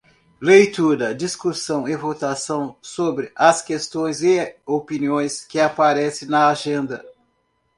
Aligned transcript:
Leitura, 0.41 1.13
discussão 1.13 1.87
e 1.87 1.95
votação 1.95 2.75
sobre 2.81 3.31
as 3.35 3.61
questões 3.61 4.23
e 4.23 4.55
opiniões 4.65 5.45
que 5.45 5.59
aparecem 5.59 6.27
na 6.27 6.47
agenda. 6.49 7.05